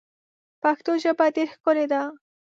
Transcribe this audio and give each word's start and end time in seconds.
پښتو 0.61 0.91
ژبه 1.03 1.25
ډیر 1.35 1.47
ښکلی 1.55 1.85
ده. 1.91 2.01